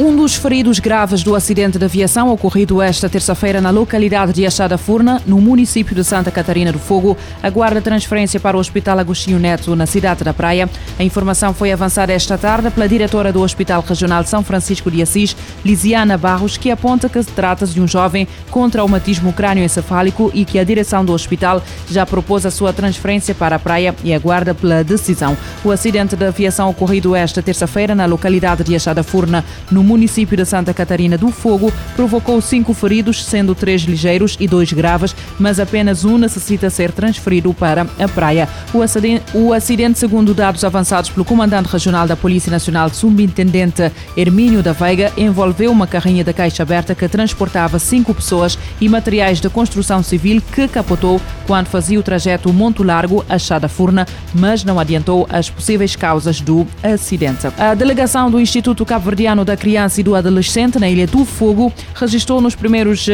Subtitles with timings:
[0.00, 4.78] Um dos feridos graves do acidente de aviação ocorrido esta terça-feira na localidade de Achada
[4.78, 9.74] Furna, no município de Santa Catarina do Fogo, aguarda transferência para o Hospital Agostinho Neto,
[9.74, 10.70] na cidade da Praia.
[10.96, 15.36] A informação foi avançada esta tarde pela diretora do Hospital Regional São Francisco de Assis,
[15.64, 20.60] Lisiana Barros, que aponta que se trata de um jovem com traumatismo crânioencefálico e que
[20.60, 24.84] a direção do hospital já propôs a sua transferência para a Praia e aguarda pela
[24.84, 25.36] decisão.
[25.64, 30.44] O acidente de aviação ocorrido esta terça-feira na localidade de Achada Furna, no município de
[30.44, 36.04] Santa Catarina do Fogo provocou cinco feridos, sendo três ligeiros e dois graves, mas apenas
[36.04, 38.46] um necessita ser transferido para a praia.
[38.74, 44.62] O acidente, o acidente segundo dados avançados pelo comandante regional da Polícia Nacional, subintendente Hermínio
[44.62, 49.48] da Veiga, envolveu uma carrinha da caixa aberta que transportava cinco pessoas e materiais de
[49.48, 54.78] construção civil que capotou quando fazia o trajeto Monte Largo a Chada Furna, mas não
[54.78, 57.46] adiantou as possíveis causas do acidente.
[57.56, 61.72] A delegação do Instituto Cabo-Verdiano da Criança criança e do adolescente na Ilha do Fogo
[61.94, 63.12] registrou nos primeiros uh,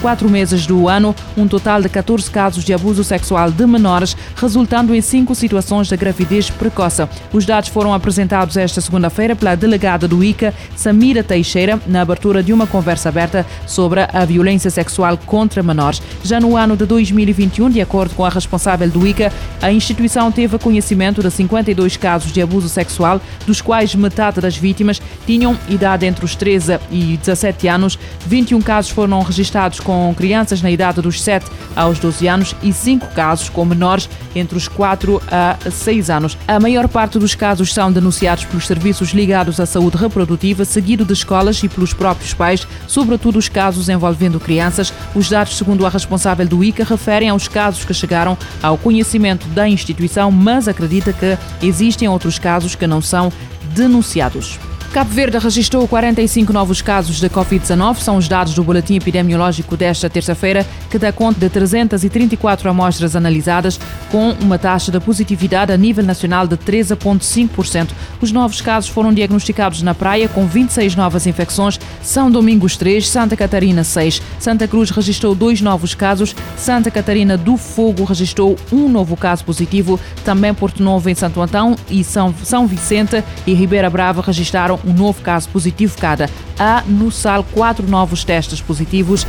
[0.00, 4.94] quatro meses do ano um total de 14 casos de abuso sexual de menores, resultando
[4.94, 7.06] em cinco situações de gravidez precoce.
[7.30, 12.54] Os dados foram apresentados esta segunda-feira pela delegada do ICA, Samira Teixeira, na abertura de
[12.54, 16.00] uma conversa aberta sobre a violência sexual contra menores.
[16.24, 20.58] Já no ano de 2021, de acordo com a responsável do ICA, a instituição teve
[20.58, 26.06] conhecimento de 52 casos de abuso sexual, dos quais metade das vítimas tinham idade idade
[26.06, 31.20] entre os 13 e 17 anos, 21 casos foram registrados com crianças na idade dos
[31.20, 36.38] 7 aos 12 anos e 5 casos com menores entre os 4 a 6 anos.
[36.46, 41.12] A maior parte dos casos são denunciados pelos serviços ligados à saúde reprodutiva, seguido de
[41.12, 44.92] escolas e pelos próprios pais, sobretudo os casos envolvendo crianças.
[45.14, 49.68] Os dados, segundo a responsável do ICA, referem aos casos que chegaram ao conhecimento da
[49.68, 53.32] instituição, mas acredita que existem outros casos que não são
[53.74, 54.58] denunciados.
[54.92, 60.08] Cabo Verde registrou 45 novos casos de Covid-19, são os dados do boletim epidemiológico desta
[60.08, 63.78] terça-feira, que dá conta de 334 amostras analisadas,
[64.10, 67.90] com uma taxa de positividade a nível nacional de 13,5%.
[68.22, 73.36] Os novos casos foram diagnosticados na praia, com 26 novas infecções, São Domingos 3, Santa
[73.36, 74.22] Catarina 6.
[74.40, 80.00] Santa Cruz registrou dois novos casos, Santa Catarina do Fogo registrou um novo caso positivo,
[80.24, 84.92] também Porto Novo em Santo Antão e São, São Vicente e Ribeira Brava registraram um
[84.92, 86.28] novo caso positivo cada.
[86.58, 89.26] Há no SAL quatro novos testes positivos.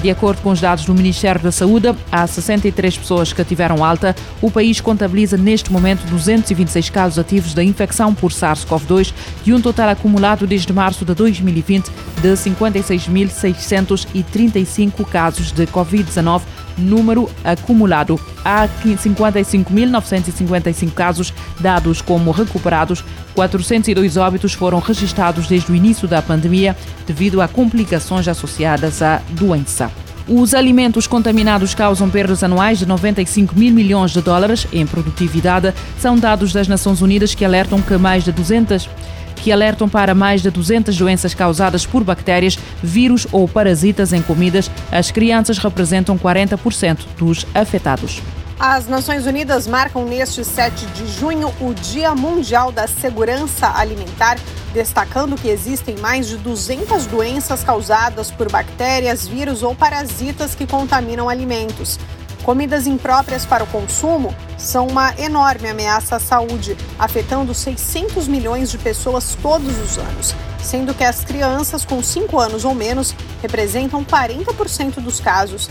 [0.00, 4.16] De acordo com os dados do Ministério da Saúde, há 63 pessoas que tiveram alta.
[4.40, 9.12] O país contabiliza neste momento 226 casos ativos da infecção por SARS-CoV-2
[9.46, 11.90] e um total acumulado desde março de 2020
[12.22, 16.40] de 56.635 casos de Covid-19
[16.78, 18.18] número acumulado.
[18.44, 26.76] Há 55.955 casos dados como recuperados, 402 óbitos foram registrados desde o início da pandemia
[27.06, 29.90] devido a complicações associadas à doença.
[30.28, 35.72] Os alimentos contaminados causam perdas anuais de 95 mil milhões de dólares em produtividade.
[35.98, 38.90] São dados das Nações Unidas que alertam que mais de 200
[39.38, 44.70] que alertam para mais de 200 doenças causadas por bactérias, vírus ou parasitas em comidas.
[44.90, 48.22] As crianças representam 40% dos afetados.
[48.60, 54.36] As Nações Unidas marcam neste 7 de junho o Dia Mundial da Segurança Alimentar,
[54.74, 61.28] destacando que existem mais de 200 doenças causadas por bactérias, vírus ou parasitas que contaminam
[61.28, 62.00] alimentos.
[62.42, 68.78] Comidas impróprias para o consumo são uma enorme ameaça à saúde, afetando 600 milhões de
[68.78, 75.00] pessoas todos os anos, sendo que as crianças com 5 anos ou menos representam 40%
[75.00, 75.68] dos casos.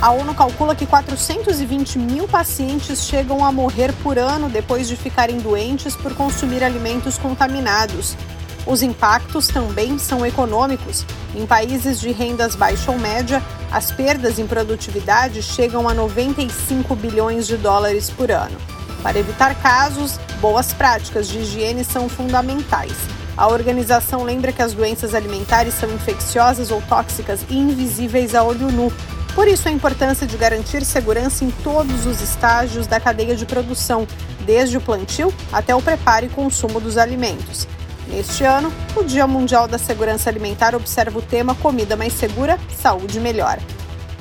[0.00, 5.38] A ONU calcula que 420 mil pacientes chegam a morrer por ano depois de ficarem
[5.38, 8.16] doentes por consumir alimentos contaminados.
[8.68, 11.06] Os impactos também são econômicos.
[11.34, 13.42] Em países de rendas baixa ou média,
[13.72, 18.58] as perdas em produtividade chegam a 95 bilhões de dólares por ano.
[19.02, 22.92] Para evitar casos, boas práticas de higiene são fundamentais.
[23.38, 28.70] A organização lembra que as doenças alimentares são infecciosas ou tóxicas e invisíveis a olho
[28.70, 28.92] nu.
[29.34, 34.06] Por isso, a importância de garantir segurança em todos os estágios da cadeia de produção,
[34.44, 37.66] desde o plantio até o preparo e consumo dos alimentos.
[38.10, 43.20] Neste ano, o Dia Mundial da Segurança Alimentar observa o tema Comida Mais Segura, Saúde
[43.20, 43.58] Melhor.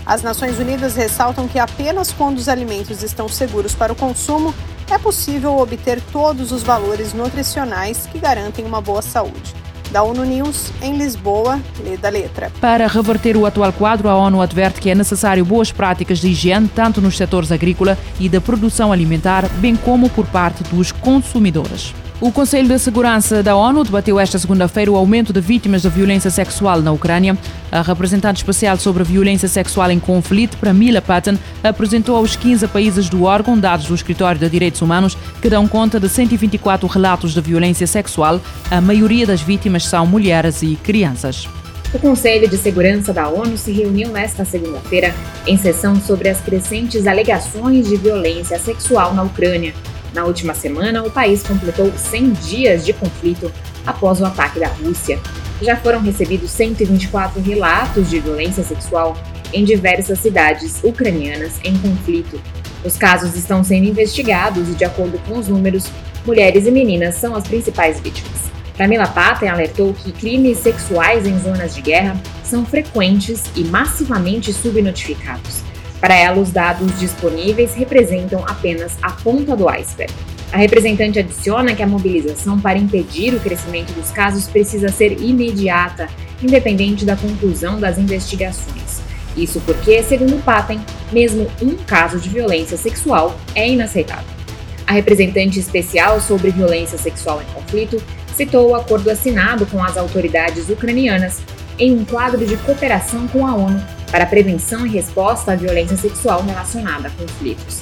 [0.05, 4.53] As Nações Unidas ressaltam que apenas quando os alimentos estão seguros para o consumo
[4.89, 9.55] é possível obter todos os valores nutricionais que garantem uma boa saúde.
[9.91, 12.51] Da ONU News, em Lisboa, lê da letra.
[12.59, 16.67] Para reverter o atual quadro, a ONU adverte que é necessário boas práticas de higiene,
[16.67, 21.93] tanto nos setores agrícola e da produção alimentar, bem como por parte dos consumidores.
[22.19, 26.31] O Conselho de Segurança da ONU debateu esta segunda-feira o aumento de vítimas de violência
[26.31, 27.37] sexual na Ucrânia.
[27.71, 33.25] A representante especial sobre violência sexual em conflito, Pramila Patten, apresentou aos 15 países do
[33.25, 37.85] órgão dados do Escritório de Direitos Humanos que dão conta de 124 relatos de violência
[37.85, 38.41] sexual.
[38.71, 41.47] A maioria das vítimas são mulheres e crianças.
[41.93, 45.13] O Conselho de Segurança da ONU se reuniu nesta segunda-feira
[45.45, 49.71] em sessão sobre as crescentes alegações de violência sexual na Ucrânia.
[50.17, 53.53] Na última semana, o país completou 100 dias de conflito
[53.85, 55.19] após o ataque da Rússia.
[55.61, 59.15] Já foram recebidos 124 relatos de violência sexual
[59.53, 62.41] em diversas cidades ucranianas em conflito.
[62.83, 65.85] Os casos estão sendo investigados e, de acordo com os números,
[66.25, 68.49] mulheres e meninas são as principais vítimas.
[68.75, 75.66] Camila Patten alertou que crimes sexuais em zonas de guerra são frequentes e massivamente subnotificados.
[75.99, 80.13] Para ela, os dados disponíveis representam apenas a ponta do iceberg.
[80.51, 86.07] A representante adiciona que a mobilização para impedir o crescimento dos casos precisa ser imediata,
[86.41, 89.01] independente da conclusão das investigações.
[89.35, 90.79] Isso porque, segundo Patten,
[91.11, 94.37] mesmo um caso de violência sexual é inaceitável.
[94.85, 98.01] A representante especial sobre violência sexual em conflito
[98.33, 101.41] citou o acordo assinado com as autoridades ucranianas
[101.77, 105.97] em um quadro de cooperação com a ONU para a prevenção e resposta à violência
[105.97, 107.81] sexual relacionada a conflitos.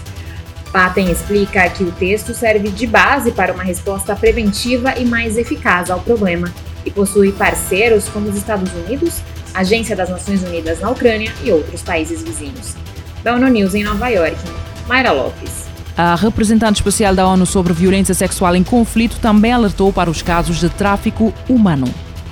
[0.71, 5.89] Patten explica que o texto serve de base para uma resposta preventiva e mais eficaz
[5.89, 6.51] ao problema
[6.85, 9.21] e possui parceiros como os Estados Unidos,
[9.53, 12.75] Agência das Nações Unidas na Ucrânia e outros países vizinhos.
[13.23, 14.37] Da ONU News em Nova York,
[14.87, 15.65] Mayra Lopes.
[15.97, 20.59] A representante especial da ONU sobre violência sexual em conflito também alertou para os casos
[20.59, 21.87] de tráfico humano.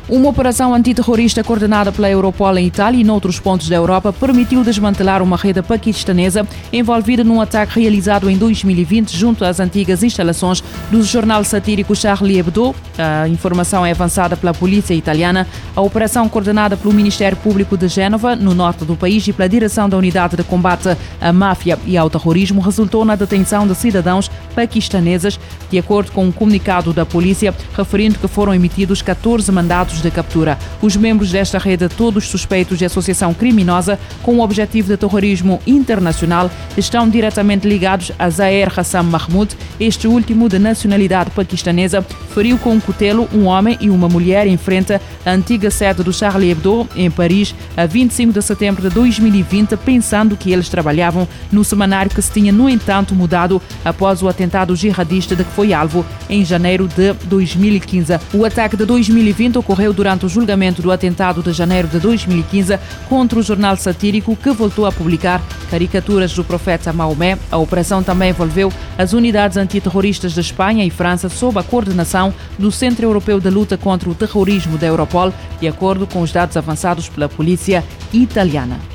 [0.10, 5.22] Uma operação antiterrorista coordenada pela Europol em Itália e noutros pontos da Europa permitiu desmantelar
[5.22, 10.62] uma rede paquistanesa envolvida num ataque realizado em 2020 junto às antigas instalações
[10.92, 12.76] do jornal satírico Charlie Hebdo.
[12.98, 15.48] A informação é avançada pela polícia italiana.
[15.74, 19.88] A operação coordenada pelo Ministério Público de Génova, no norte do país, e pela direção
[19.88, 25.40] da Unidade de Combate à Máfia e ao Terrorismo resultou na detenção de cidadãos paquistaneses,
[25.72, 29.50] de acordo com um comunicado da polícia, referindo que foram emitidos 14
[29.94, 30.58] mandatos de captura.
[30.82, 36.50] Os membros desta rede, todos suspeitos de associação criminosa com o objetivo de terrorismo internacional,
[36.78, 42.02] estão diretamente ligados a Zaher Hassan Mahmoud, este último de nacionalidade paquistanesa,
[42.34, 45.00] feriu com um cutelo um homem e uma mulher em frente à
[45.32, 50.52] antiga sede do Charlie Hebdo, em Paris, a 25 de setembro de 2020, pensando que
[50.52, 55.44] eles trabalhavam no semanário que se tinha, no entanto, mudado após o atentado jihadista de
[55.44, 58.14] que foi alvo em janeiro de 2015.
[58.34, 62.80] O ataque de 2020 ocorreu ocorreu durante o julgamento do atentado de janeiro de 2015
[63.10, 67.38] contra o jornal satírico que voltou a publicar caricaturas do profeta Maomé.
[67.52, 72.72] A operação também envolveu as unidades antiterroristas de Espanha e França sob a coordenação do
[72.72, 77.10] Centro Europeu de Luta contra o Terrorismo da Europol, de acordo com os dados avançados
[77.10, 77.84] pela polícia
[78.14, 78.93] italiana.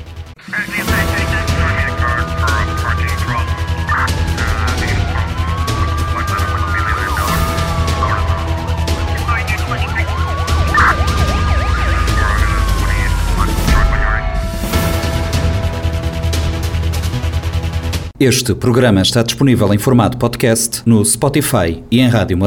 [18.19, 22.37] Este programa está disponível em formato podcast no Spotify e em rádio